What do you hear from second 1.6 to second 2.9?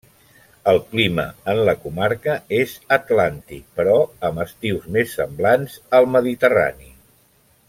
la comarca és